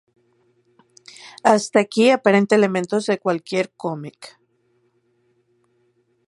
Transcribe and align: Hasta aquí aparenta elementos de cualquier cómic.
Hasta 1.43 1.79
aquí 1.81 2.05
aparenta 2.09 2.55
elementos 2.55 3.05
de 3.05 3.19
cualquier 3.19 3.71
cómic. 3.83 4.19